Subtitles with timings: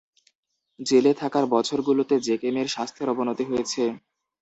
[0.79, 3.83] জেলে থাকার বছরগুলোতে জেকেমের স্বাস্থ্যের অবনতি হয়েছে।